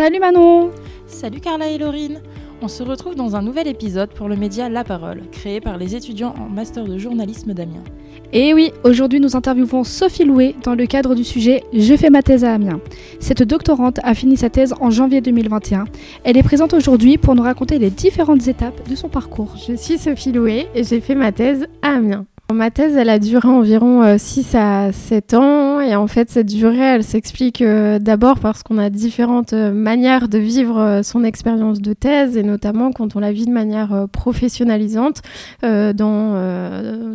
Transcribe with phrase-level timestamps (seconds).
[0.00, 0.70] Salut Manon
[1.06, 2.22] Salut Carla et Laurine
[2.62, 5.94] On se retrouve dans un nouvel épisode pour le média La Parole, créé par les
[5.94, 7.84] étudiants en master de journalisme d'Amiens.
[8.32, 12.22] Et oui, aujourd'hui nous interviewons Sophie Loué dans le cadre du sujet Je fais ma
[12.22, 12.80] thèse à Amiens.
[13.18, 15.84] Cette doctorante a fini sa thèse en janvier 2021.
[16.24, 19.54] Elle est présente aujourd'hui pour nous raconter les différentes étapes de son parcours.
[19.68, 22.24] Je suis Sophie Loué et j'ai fait ma thèse à Amiens.
[22.52, 26.48] Ma thèse, elle a duré environ 6 euh, à 7 ans et en fait cette
[26.48, 31.80] durée, elle s'explique euh, d'abord parce qu'on a différentes euh, manières de vivre son expérience
[31.80, 35.22] de thèse et notamment quand on la vit de manière professionnalisante
[35.62, 35.94] dans,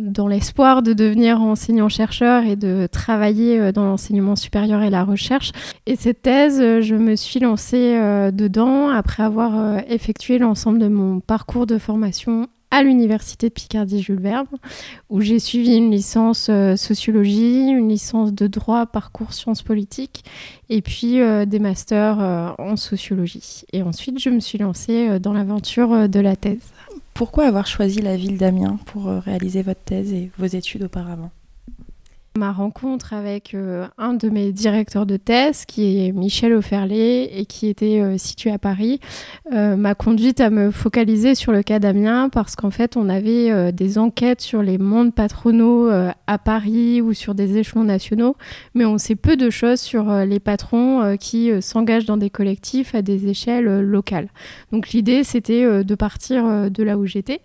[0.00, 5.52] dans l'espoir de devenir enseignant-chercheur et de travailler dans l'enseignement supérieur et la recherche.
[5.86, 7.98] Et cette thèse, je me suis lancée
[8.32, 14.20] dedans après avoir effectué l'ensemble de mon parcours de formation à l'université de Picardie Jules
[14.20, 14.46] Verne,
[15.08, 20.24] où j'ai suivi une licence euh, sociologie, une licence de droit, parcours sciences politiques,
[20.68, 23.64] et puis euh, des masters euh, en sociologie.
[23.72, 26.72] Et ensuite, je me suis lancée dans l'aventure de la thèse.
[27.14, 31.30] Pourquoi avoir choisi la ville d'Amiens pour réaliser votre thèse et vos études auparavant?
[32.36, 37.46] Ma rencontre avec euh, un de mes directeurs de thèse, qui est Michel Auferlet et
[37.46, 39.00] qui était euh, situé à Paris,
[39.54, 43.72] euh, m'a conduite à me focaliser sur le cas d'Amiens parce qu'en fait, on avait
[43.72, 48.36] des enquêtes sur les mondes patronaux à Paris ou sur des échelons nationaux,
[48.74, 53.02] mais on sait peu de choses sur les patrons qui s'engagent dans des collectifs à
[53.02, 54.28] des échelles locales.
[54.72, 57.40] Donc l'idée, c'était de partir de là où j'étais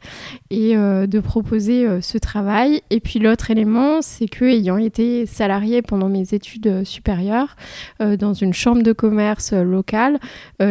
[0.50, 2.82] et de proposer ce travail.
[2.90, 7.56] Et puis l'autre élément, c'est que ayant été salariée pendant mes études euh, supérieures
[8.02, 10.20] euh, dans une chambre de commerce euh, locale,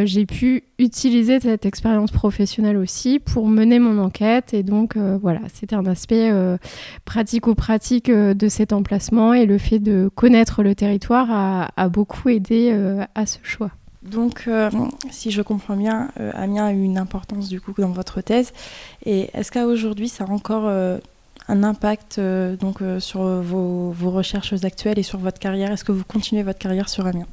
[0.04, 4.54] j'ai pu utiliser cette expérience professionnelle aussi pour mener mon enquête.
[4.54, 6.30] Et donc, voilà, c'était un aspect
[7.04, 12.72] pratico-pratique de cet emplacement et le fait de connaître le territoire a, beaucoup aidé
[13.14, 13.70] à ce choix.
[14.02, 14.48] Donc,
[15.10, 18.52] si je comprends bien, Amiens a eu une importance du coup dans votre thèse.
[19.04, 20.70] Et est-ce qu'à aujourd'hui, ça a encore
[21.50, 25.72] un impact euh, donc, euh, sur vos, vos, recherches actuelles et sur votre carrière?
[25.72, 27.26] Est-ce que vous continuez votre carrière sur Amiens?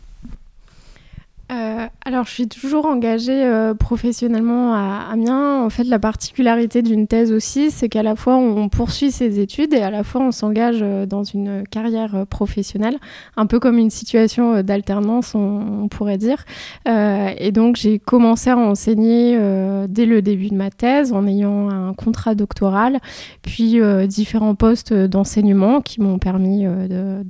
[1.51, 5.61] Euh, alors, je suis toujours engagée euh, professionnellement à Amiens.
[5.61, 9.73] En fait, la particularité d'une thèse aussi, c'est qu'à la fois on poursuit ses études
[9.73, 12.95] et à la fois on s'engage euh, dans une carrière professionnelle,
[13.35, 16.45] un peu comme une situation d'alternance, on, pourrait dire.
[16.85, 19.37] et donc, j'ai commencé à enseigner
[19.89, 22.99] dès le début de ma thèse en ayant un contrat doctoral,
[23.41, 26.65] puis différents postes d'enseignement qui m'ont permis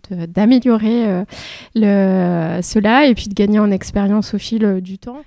[0.10, 1.24] d'améliorer
[1.76, 5.24] cela et puis de gagner en expérience au fil euh, du temps.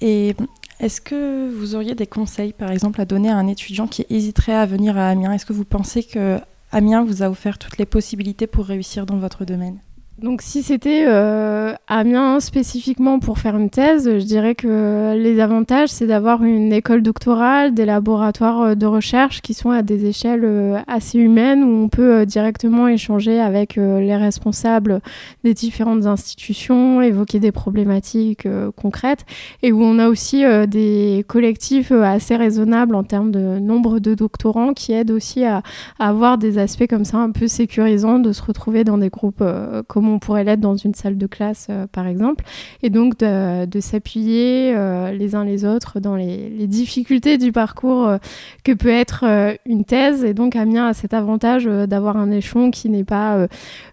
[0.00, 0.34] Et
[0.78, 4.54] est-ce que vous auriez des conseils, par exemple, à donner à un étudiant qui hésiterait
[4.54, 5.32] à venir à Amiens?
[5.32, 6.38] Est-ce que vous pensez que
[6.72, 9.78] Amiens vous a offert toutes les possibilités pour réussir dans votre domaine?
[10.22, 15.88] Donc si c'était euh, Amiens spécifiquement pour faire une thèse, je dirais que les avantages,
[15.88, 20.44] c'est d'avoir une école doctorale, des laboratoires euh, de recherche qui sont à des échelles
[20.44, 25.00] euh, assez humaines, où on peut euh, directement échanger avec les responsables
[25.44, 29.24] des différentes institutions, évoquer des problématiques concrètes,
[29.62, 34.74] et où on a aussi des collectifs assez raisonnables en termes de nombre de doctorants
[34.74, 35.62] qui aident aussi à,
[35.98, 39.44] à, avoir des aspects comme ça un peu sécurisants, de se retrouver dans des groupes
[39.86, 42.44] communs on pourrait l'être dans une salle de classe, euh, par exemple,
[42.82, 48.18] et donc de, s'appuyer euh, les uns les autres dans les, difficultés du parcours euh,
[48.64, 49.24] que peut être
[49.66, 50.24] une thèse.
[50.24, 53.46] Et donc Amiens a cet avantage d'avoir un échelon qui n'est pas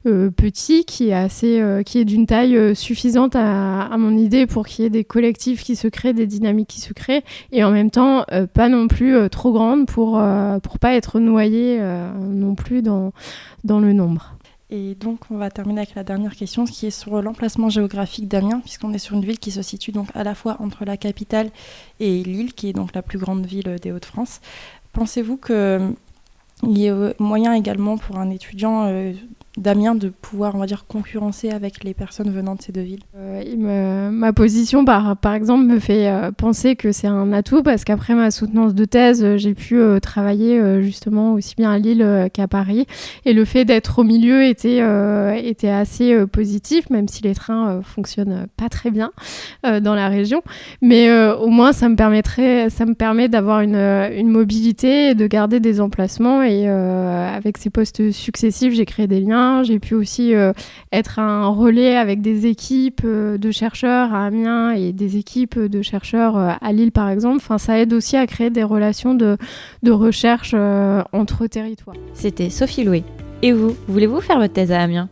[0.04, 5.64] petit, qui est d'une taille suffisante à, mon idée pour qu'il y ait des collectifs
[5.64, 9.30] qui se créent, des dynamiques qui se créent, et en même temps pas non plus
[9.30, 10.22] trop grande pour
[10.62, 11.80] pour pas être noyé
[12.30, 13.12] non plus dans
[13.66, 14.37] le nombre.
[14.70, 18.60] Et donc, on va terminer avec la dernière question, qui est sur l'emplacement géographique d'Amiens,
[18.60, 21.52] puisqu'on est sur une ville qui se situe donc à la fois entre la capitale
[22.02, 24.42] et Lille, qui est donc la plus grande ville des Hauts-de-France.
[24.92, 25.96] Pensez-vous qu'il
[26.64, 29.14] y ait moyen également pour un étudiant euh,
[29.58, 33.02] Damien de pouvoir, on va dire, concurrencer avec les personnes venant de ces deux villes
[33.16, 37.84] euh, Ma position, par, par exemple, me fait euh, penser que c'est un atout parce
[37.84, 42.48] qu'après ma soutenance de thèse, euh, j'ai pu travailler justement aussi bien à Lille qu'à
[42.48, 42.86] Paris.
[43.26, 44.82] Et le fait d'être au milieu était,
[45.44, 49.12] était assez positif, même si les trains fonctionnent pas très bien
[49.64, 50.42] dans la région.
[50.82, 55.60] Mais au moins, ça me, permettrait, ça me permet d'avoir une, une mobilité de garder
[55.60, 56.42] des emplacements.
[56.44, 60.54] Et avec ces postes successifs, j'ai créé des liens j'ai pu aussi euh,
[60.92, 65.82] être un relais avec des équipes euh, de chercheurs à Amiens et des équipes de
[65.82, 67.38] chercheurs euh, à Lille, par exemple.
[67.38, 69.38] Enfin, ça aide aussi à créer des relations de,
[69.84, 70.54] de recherche
[71.14, 71.98] entre territoires.
[72.14, 73.04] C'était Sophie Loué.
[73.42, 75.10] Et vous, voulez-vous faire votre thèse à Amiens?